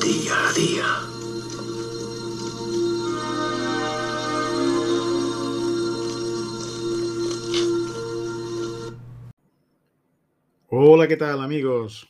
Día 0.00 0.48
a 0.48 0.52
día. 0.52 0.84
Hola, 10.68 11.08
¿qué 11.08 11.16
tal 11.16 11.42
amigos? 11.42 12.08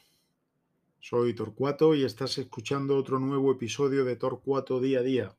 Soy 1.01 1.35
Torcuato 1.35 1.95
y 1.95 2.05
estás 2.05 2.37
escuchando 2.37 2.95
otro 2.99 3.19
nuevo 3.19 3.51
episodio 3.51 4.05
de 4.05 4.17
Torcuato 4.17 4.81
Día 4.81 4.99
a 4.99 5.03
Día. 5.03 5.37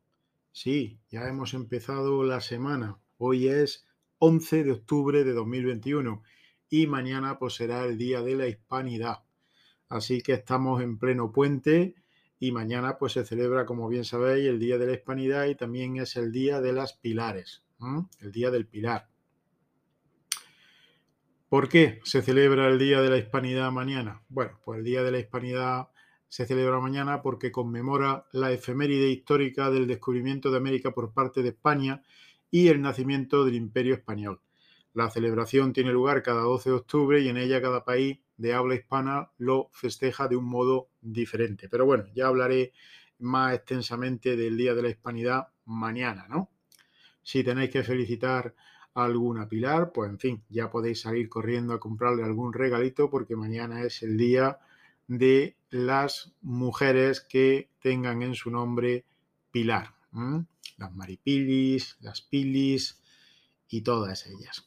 Sí, 0.51 0.97
ya 1.11 1.27
hemos 1.29 1.53
empezado 1.53 2.23
la 2.23 2.41
semana. 2.41 2.97
Hoy 3.19 3.47
es 3.47 3.85
11 4.17 4.63
de 4.63 4.71
octubre 4.71 5.23
de 5.23 5.33
2021 5.33 6.23
y 6.67 6.87
mañana 6.87 7.37
pues 7.37 7.53
será 7.53 7.85
el 7.85 7.99
Día 7.99 8.23
de 8.23 8.35
la 8.35 8.47
Hispanidad. 8.47 9.26
Así 9.89 10.21
que 10.21 10.33
estamos 10.33 10.81
en 10.81 10.97
pleno 10.97 11.31
puente 11.31 11.95
y 12.39 12.51
mañana 12.51 12.97
pues 12.97 13.13
se 13.13 13.25
celebra, 13.25 13.65
como 13.65 13.87
bien 13.87 14.05
sabéis, 14.05 14.47
el 14.47 14.59
Día 14.59 14.77
de 14.77 14.87
la 14.87 14.93
Hispanidad 14.93 15.45
y 15.45 15.55
también 15.55 15.97
es 15.97 16.15
el 16.15 16.31
Día 16.31 16.61
de 16.61 16.73
las 16.73 16.93
Pilares, 16.93 17.63
el 18.19 18.31
Día 18.31 18.51
del 18.51 18.67
Pilar. 18.67 19.09
¿Por 21.49 21.69
qué 21.69 22.01
se 22.03 22.21
celebra 22.21 22.67
el 22.67 22.77
Día 22.77 23.01
de 23.01 23.09
la 23.09 23.17
Hispanidad 23.17 23.71
mañana? 23.71 24.21
Bueno, 24.27 24.59
pues 24.65 24.79
el 24.79 24.83
Día 24.83 25.03
de 25.03 25.11
la 25.11 25.19
Hispanidad 25.19 25.87
se 26.27 26.45
celebra 26.45 26.79
mañana 26.81 27.21
porque 27.21 27.53
conmemora 27.53 28.25
la 28.33 28.51
efeméride 28.51 29.09
histórica 29.09 29.71
del 29.71 29.87
descubrimiento 29.87 30.51
de 30.51 30.57
América 30.57 30.91
por 30.91 31.13
parte 31.13 31.41
de 31.41 31.49
España 31.49 32.03
y 32.51 32.67
el 32.67 32.81
nacimiento 32.81 33.45
del 33.45 33.55
Imperio 33.55 33.93
Español. 33.93 34.41
La 34.93 35.09
celebración 35.09 35.73
tiene 35.73 35.91
lugar 35.91 36.23
cada 36.23 36.41
12 36.41 36.69
de 36.69 36.75
octubre 36.75 37.21
y 37.21 37.29
en 37.29 37.37
ella 37.37 37.61
cada 37.61 37.85
país 37.85 38.19
de 38.37 38.53
habla 38.53 38.75
hispana 38.75 39.31
lo 39.37 39.69
festeja 39.73 40.27
de 40.27 40.35
un 40.35 40.45
modo 40.45 40.89
diferente. 41.01 41.67
Pero 41.69 41.85
bueno, 41.85 42.05
ya 42.13 42.27
hablaré 42.27 42.71
más 43.19 43.55
extensamente 43.55 44.35
del 44.35 44.57
Día 44.57 44.75
de 44.75 44.83
la 44.83 44.89
Hispanidad 44.89 45.47
mañana, 45.65 46.27
¿no? 46.29 46.49
Si 47.23 47.43
tenéis 47.43 47.71
que 47.71 47.83
felicitar 47.83 48.55
a 48.93 49.03
alguna 49.03 49.49
Pilar, 49.49 49.91
pues 49.91 50.09
en 50.09 50.19
fin, 50.19 50.43
ya 50.49 50.69
podéis 50.69 51.01
salir 51.01 51.29
corriendo 51.29 51.73
a 51.73 51.79
comprarle 51.79 52.23
algún 52.23 52.53
regalito 52.53 53.09
porque 53.09 53.35
mañana 53.35 53.83
es 53.83 54.01
el 54.01 54.17
día 54.17 54.59
de 55.07 55.57
las 55.69 56.33
mujeres 56.41 57.21
que 57.21 57.69
tengan 57.79 58.21
en 58.21 58.35
su 58.35 58.49
nombre 58.49 59.05
Pilar. 59.51 59.93
Las 60.77 60.93
Maripilis, 60.93 61.97
las 62.01 62.21
Pilis 62.21 63.01
y 63.69 63.81
todas 63.81 64.25
ellas. 64.27 64.66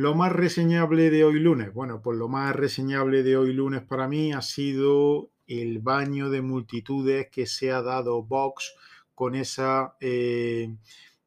Lo 0.00 0.14
más 0.14 0.32
reseñable 0.32 1.10
de 1.10 1.24
hoy 1.24 1.38
lunes. 1.40 1.74
Bueno, 1.74 2.00
pues 2.00 2.16
lo 2.16 2.26
más 2.26 2.56
reseñable 2.56 3.22
de 3.22 3.36
hoy 3.36 3.52
lunes 3.52 3.82
para 3.82 4.08
mí 4.08 4.32
ha 4.32 4.40
sido 4.40 5.28
el 5.46 5.80
baño 5.80 6.30
de 6.30 6.40
multitudes 6.40 7.28
que 7.30 7.44
se 7.44 7.70
ha 7.70 7.82
dado 7.82 8.22
Vox 8.22 8.74
con 9.14 9.34
esa. 9.34 9.96
Eh, 10.00 10.74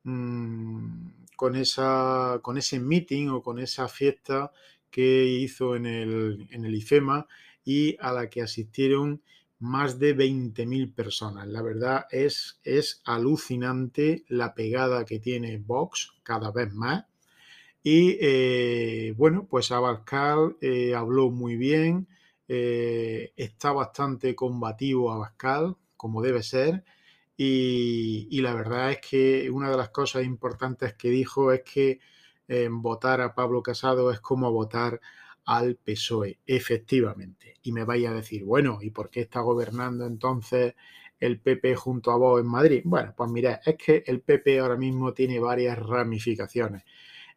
mm, 0.02 1.08
con, 1.36 1.56
esa, 1.56 2.40
con 2.42 2.58
ese 2.58 2.80
meeting 2.80 3.28
o 3.28 3.44
con 3.44 3.60
esa 3.60 3.88
fiesta 3.88 4.52
que 4.90 5.24
hizo 5.24 5.76
en 5.76 5.86
el, 5.86 6.48
en 6.50 6.66
el 6.66 6.74
IFEMA 6.74 7.28
y 7.64 7.96
a 8.00 8.12
la 8.12 8.28
que 8.28 8.42
asistieron 8.42 9.22
más 9.60 10.00
de 10.00 10.18
20.000 10.18 10.96
personas. 10.96 11.48
La 11.48 11.62
verdad 11.62 12.08
es, 12.10 12.60
es 12.64 13.04
alucinante 13.06 14.26
la 14.30 14.56
pegada 14.56 15.06
que 15.06 15.20
tiene 15.20 15.60
Vox 15.60 16.14
cada 16.24 16.52
vez 16.52 16.74
más. 16.74 17.06
Y 17.84 18.18
eh, 18.22 19.14
bueno, 19.18 19.46
pues 19.50 19.72
Abascal 19.72 20.56
eh, 20.62 20.96
habló 20.96 21.30
muy 21.32 21.58
bien, 21.58 22.08
eh, 22.48 23.34
está 23.36 23.74
bastante 23.74 24.36
combativo 24.36 25.12
Abascal, 25.12 25.76
como 25.98 26.22
debe 26.22 26.44
ser. 26.44 26.86
Y, 27.36 28.28
y, 28.32 28.42
la 28.42 28.54
verdad 28.54 28.92
es 28.92 29.00
que 29.02 29.50
una 29.50 29.70
de 29.70 29.78
las 29.78 29.90
cosas 29.90 30.24
importantes 30.24 30.94
que 30.94 31.10
dijo 31.10 31.52
es 31.52 31.64
que 31.64 32.00
votar 32.70 33.22
a 33.22 33.34
Pablo 33.34 33.64
Casado 33.64 34.12
es 34.12 34.20
como 34.20 34.52
votar 34.52 35.02
al 35.46 35.76
PSOE, 35.78 36.40
efectivamente. 36.46 37.56
Y 37.64 37.72
me 37.72 37.84
vaya 37.86 38.12
a 38.12 38.14
decir, 38.14 38.44
bueno, 38.44 38.80
¿y 38.82 38.92
por 38.92 39.10
qué 39.10 39.22
está 39.22 39.42
gobernando 39.42 40.06
entonces 40.06 40.76
el 41.20 41.40
PP 41.40 41.76
junto 41.76 42.12
a 42.12 42.18
vos 42.18 42.40
en 42.42 42.48
Madrid? 42.48 42.82
Bueno, 42.86 43.14
pues 43.18 43.32
mira, 43.32 43.62
es 43.66 43.76
que 43.78 44.04
el 44.06 44.22
PP 44.22 44.60
ahora 44.60 44.78
mismo 44.78 45.14
tiene 45.14 45.40
varias 45.40 45.80
ramificaciones 45.80 46.84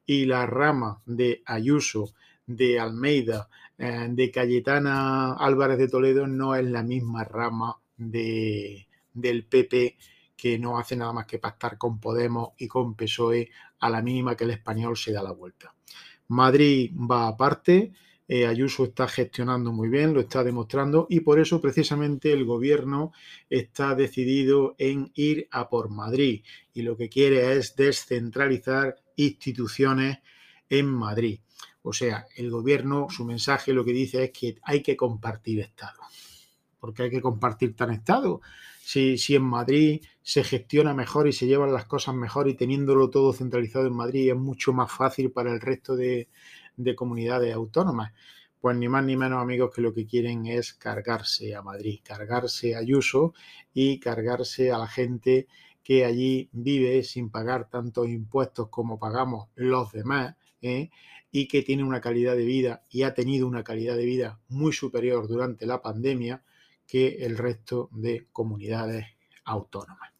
y 0.06 0.24
la 0.24 0.46
rama 0.46 1.02
de 1.04 1.42
Ayuso, 1.44 2.14
de 2.46 2.78
Almeida, 2.78 3.48
eh, 3.76 4.06
de 4.08 4.30
Cayetana 4.30 5.34
Álvarez 5.34 5.78
de 5.78 5.88
Toledo 5.88 6.26
no 6.26 6.54
es 6.54 6.64
la 6.64 6.82
misma 6.82 7.24
rama 7.24 7.76
de, 7.96 8.86
del 9.12 9.44
PP 9.44 9.96
que 10.36 10.58
no 10.58 10.78
hace 10.78 10.96
nada 10.96 11.12
más 11.12 11.26
que 11.26 11.38
pactar 11.38 11.76
con 11.76 11.98
Podemos 11.98 12.50
y 12.58 12.68
con 12.68 12.94
PSOE 12.94 13.50
a 13.80 13.90
la 13.90 14.02
mínima 14.02 14.36
que 14.36 14.44
el 14.44 14.50
español 14.50 14.96
se 14.96 15.12
da 15.12 15.22
la 15.22 15.32
vuelta. 15.32 15.74
Madrid 16.28 16.92
va 16.94 17.28
aparte, 17.28 17.92
eh, 18.28 18.46
Ayuso 18.46 18.84
está 18.84 19.08
gestionando 19.08 19.72
muy 19.72 19.88
bien, 19.88 20.12
lo 20.12 20.20
está 20.20 20.42
demostrando 20.42 21.06
y 21.08 21.20
por 21.20 21.38
eso 21.38 21.60
precisamente 21.60 22.32
el 22.32 22.44
gobierno 22.44 23.12
está 23.48 23.94
decidido 23.94 24.74
en 24.78 25.10
ir 25.14 25.48
a 25.50 25.68
por 25.68 25.88
Madrid 25.88 26.42
y 26.74 26.82
lo 26.82 26.96
que 26.96 27.08
quiere 27.08 27.56
es 27.56 27.76
descentralizar 27.76 28.96
instituciones 29.16 30.18
en 30.68 30.86
Madrid. 30.86 31.40
O 31.82 31.92
sea, 31.92 32.26
el 32.36 32.50
gobierno, 32.50 33.06
su 33.10 33.24
mensaje 33.24 33.72
lo 33.72 33.84
que 33.84 33.92
dice 33.92 34.24
es 34.24 34.30
que 34.32 34.56
hay 34.62 34.82
que 34.82 34.96
compartir 34.96 35.60
Estado. 35.60 36.00
porque 36.80 37.04
hay 37.04 37.10
que 37.10 37.20
compartir 37.20 37.74
tan 37.76 37.90
Estado? 37.92 38.40
Si, 38.82 39.18
si 39.18 39.34
en 39.34 39.42
Madrid 39.42 40.02
se 40.22 40.44
gestiona 40.44 40.94
mejor 40.94 41.28
y 41.28 41.32
se 41.32 41.46
llevan 41.46 41.72
las 41.72 41.86
cosas 41.86 42.14
mejor 42.14 42.48
y 42.48 42.54
teniéndolo 42.54 43.10
todo 43.10 43.32
centralizado 43.32 43.86
en 43.86 43.94
Madrid 43.94 44.30
es 44.30 44.36
mucho 44.36 44.72
más 44.72 44.92
fácil 44.92 45.32
para 45.32 45.52
el 45.52 45.60
resto 45.60 45.96
de, 45.96 46.28
de 46.76 46.94
comunidades 46.94 47.54
autónomas. 47.54 48.12
Pues 48.60 48.76
ni 48.76 48.88
más 48.88 49.04
ni 49.04 49.16
menos 49.16 49.40
amigos 49.40 49.70
que 49.74 49.82
lo 49.82 49.94
que 49.94 50.06
quieren 50.06 50.46
es 50.46 50.74
cargarse 50.74 51.54
a 51.54 51.62
Madrid, 51.62 52.00
cargarse 52.02 52.74
a 52.74 52.78
Ayuso 52.78 53.34
y 53.72 54.00
cargarse 54.00 54.72
a 54.72 54.78
la 54.78 54.88
gente 54.88 55.46
que 55.86 56.04
allí 56.04 56.50
vive 56.50 57.04
sin 57.04 57.30
pagar 57.30 57.70
tantos 57.70 58.08
impuestos 58.08 58.70
como 58.70 58.98
pagamos 58.98 59.50
los 59.54 59.92
demás 59.92 60.34
¿eh? 60.60 60.90
y 61.30 61.46
que 61.46 61.62
tiene 61.62 61.84
una 61.84 62.00
calidad 62.00 62.34
de 62.34 62.44
vida 62.44 62.82
y 62.90 63.04
ha 63.04 63.14
tenido 63.14 63.46
una 63.46 63.62
calidad 63.62 63.96
de 63.96 64.04
vida 64.04 64.40
muy 64.48 64.72
superior 64.72 65.28
durante 65.28 65.64
la 65.64 65.82
pandemia 65.82 66.42
que 66.88 67.24
el 67.24 67.38
resto 67.38 67.88
de 67.92 68.26
comunidades 68.32 69.06
autónomas. 69.44 70.10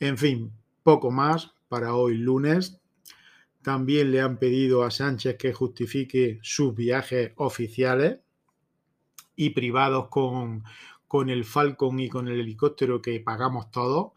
En 0.00 0.16
fin, 0.16 0.50
poco 0.82 1.10
más 1.10 1.52
para 1.68 1.94
hoy 1.94 2.16
lunes. 2.16 2.80
También 3.60 4.10
le 4.10 4.22
han 4.22 4.38
pedido 4.38 4.82
a 4.82 4.90
Sánchez 4.90 5.36
que 5.36 5.52
justifique 5.52 6.38
sus 6.40 6.74
viajes 6.74 7.32
oficiales 7.36 8.20
y 9.34 9.50
privados 9.50 10.08
con, 10.08 10.64
con 11.06 11.28
el 11.28 11.44
Falcon 11.44 12.00
y 12.00 12.08
con 12.08 12.28
el 12.28 12.40
helicóptero 12.40 13.02
que 13.02 13.20
pagamos 13.20 13.70
todos. 13.70 14.15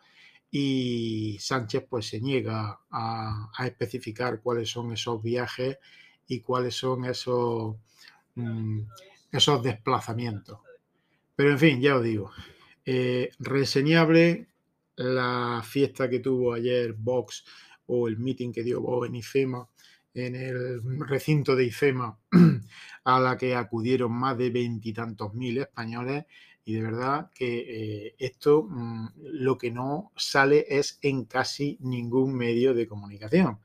Y 0.51 1.37
Sánchez 1.39 1.85
pues 1.89 2.07
se 2.07 2.19
niega 2.19 2.79
a, 2.91 3.51
especificar 3.65 4.41
cuáles 4.41 4.69
son 4.69 4.91
esos 4.91 5.21
viajes 5.21 5.77
y 6.27 6.41
cuáles 6.41 6.75
son 6.75 7.05
esos, 7.05 7.75
mm, 8.35 8.81
esos 9.31 9.63
desplazamientos. 9.63 10.59
Pero 11.35 11.51
en 11.51 11.59
fin, 11.59 11.81
ya 11.81 11.95
os 11.95 12.03
digo, 12.03 12.31
eh, 12.85 13.29
reseñable 13.39 14.47
la 14.95 15.61
fiesta 15.63 16.09
que 16.09 16.19
tuvo 16.19 16.53
ayer 16.53 16.93
Vox 16.93 17.45
o 17.87 18.07
el 18.07 18.17
meeting 18.17 18.51
que 18.51 18.63
dio 18.63 19.05
en 19.05 19.15
IFEMA, 19.15 19.67
en 20.13 20.35
el 20.35 20.81
recinto 21.07 21.55
de 21.55 21.65
IFEMA, 21.65 22.19
a 23.05 23.19
la 23.19 23.37
que 23.37 23.55
acudieron 23.55 24.11
más 24.11 24.37
de 24.37 24.49
veintitantos 24.49 25.33
mil 25.33 25.57
españoles. 25.59 26.25
Y 26.69 26.73
de 26.75 26.83
verdad 26.83 27.31
que 27.33 27.61
eh, 28.05 28.15
esto 28.19 28.67
mm, 28.69 29.07
lo 29.15 29.57
que 29.57 29.71
no 29.71 30.11
sale 30.15 30.67
es 30.69 30.99
en 31.01 31.25
casi 31.25 31.79
ningún 31.81 32.35
medio 32.35 32.75
de 32.75 32.87
comunicación. 32.87 33.57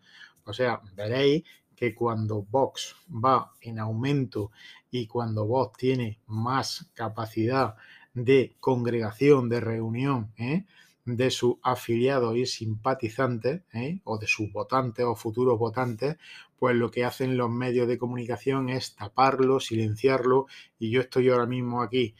O 0.44 0.54
sea, 0.54 0.80
veréis 0.96 1.44
que 1.76 1.94
cuando 1.94 2.44
Vox 2.44 2.96
va 3.10 3.52
en 3.60 3.78
aumento 3.78 4.52
y 4.90 5.06
cuando 5.06 5.44
Vox 5.44 5.76
tiene 5.76 6.18
más 6.28 6.88
capacidad 6.94 7.74
de 8.14 8.56
congregación, 8.58 9.50
de 9.50 9.60
reunión, 9.60 10.32
¿eh? 10.38 10.64
de 11.04 11.30
sus 11.30 11.56
afiliados 11.62 12.34
y 12.38 12.46
simpatizantes, 12.46 13.64
¿eh? 13.74 14.00
o 14.04 14.16
de 14.16 14.26
sus 14.26 14.50
votantes 14.50 15.04
o 15.04 15.14
futuros 15.14 15.58
votantes, 15.58 16.16
pues 16.58 16.74
lo 16.74 16.90
que 16.90 17.04
hacen 17.04 17.36
los 17.36 17.50
medios 17.50 17.86
de 17.86 17.98
comunicación 17.98 18.70
es 18.70 18.94
taparlo, 18.94 19.60
silenciarlo, 19.60 20.46
y 20.78 20.90
yo 20.90 21.02
estoy 21.02 21.28
ahora 21.28 21.44
mismo 21.44 21.82
aquí 21.82 22.14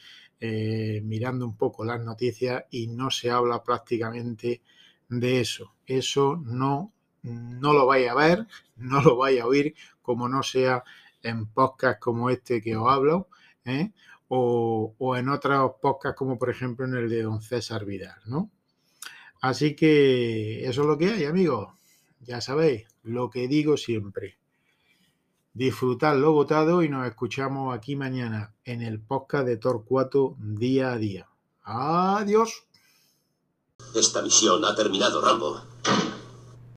eh, 0.46 1.00
mirando 1.02 1.46
un 1.46 1.56
poco 1.56 1.86
las 1.86 2.02
noticias 2.02 2.64
y 2.70 2.88
no 2.88 3.10
se 3.10 3.30
habla 3.30 3.62
prácticamente 3.64 4.60
de 5.08 5.40
eso. 5.40 5.74
Eso 5.86 6.36
no, 6.36 6.92
no 7.22 7.72
lo 7.72 7.86
vais 7.86 8.10
a 8.10 8.14
ver, 8.14 8.46
no 8.76 9.00
lo 9.00 9.16
vais 9.16 9.40
a 9.40 9.46
oír, 9.46 9.74
como 10.02 10.28
no 10.28 10.42
sea 10.42 10.84
en 11.22 11.46
podcast 11.46 11.98
como 11.98 12.28
este 12.28 12.60
que 12.60 12.76
os 12.76 12.86
hablo, 12.92 13.28
¿eh? 13.64 13.92
o, 14.28 15.16
en 15.16 15.30
otros 15.30 15.72
podcasts 15.80 16.18
como 16.18 16.38
por 16.38 16.50
ejemplo 16.50 16.84
en 16.84 16.94
el 16.94 17.08
de 17.08 17.22
don 17.22 17.40
César 17.40 17.86
Vidal, 17.86 18.20
¿no? 18.26 18.50
Así 19.40 19.74
que 19.74 20.68
eso 20.68 20.82
es 20.82 20.86
lo 20.86 20.98
que 20.98 21.08
hay, 21.08 21.24
amigos. 21.24 21.72
Ya 22.20 22.42
sabéis, 22.42 22.86
lo 23.02 23.30
que 23.30 23.48
digo 23.48 23.78
siempre. 23.78 24.36
Disfrutad 25.56 26.16
lo 26.16 26.32
votado 26.32 26.82
y 26.82 26.88
nos 26.88 27.06
escuchamos 27.06 27.72
aquí 27.72 27.94
mañana 27.94 28.52
en 28.64 28.82
el 28.82 29.00
podcast 29.00 29.46
de 29.46 29.56
Torcuato 29.56 30.34
día 30.40 30.90
a 30.90 30.98
día. 30.98 31.28
Adiós. 31.62 32.64
Esta 33.94 34.20
misión 34.20 34.64
ha 34.64 34.74
terminado, 34.74 35.20
Rambo. 35.20 35.62